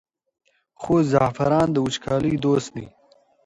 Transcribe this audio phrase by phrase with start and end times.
[0.81, 2.85] خو زعفران د وچکالۍ دوست دی.